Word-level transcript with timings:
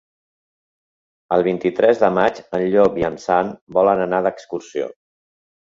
El 1.35 1.45
vint-i-tres 1.49 2.01
de 2.05 2.11
maig 2.17 2.41
en 2.59 2.67
Llop 2.77 2.99
i 3.03 3.07
en 3.13 3.21
Sam 3.27 3.55
volen 3.79 4.05
anar 4.09 4.27
d'excursió. 4.29 4.93